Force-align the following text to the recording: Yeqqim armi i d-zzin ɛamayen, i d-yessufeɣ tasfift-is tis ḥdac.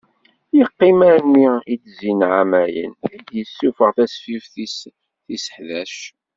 Yeqqim 0.57 0.99
armi 1.13 1.47
i 1.73 1.75
d-zzin 1.81 2.21
ɛamayen, 2.35 2.93
i 3.13 3.17
d-yessufeɣ 3.27 3.89
tasfift-is 3.97 4.75
tis 5.23 5.45
ḥdac. 5.55 5.97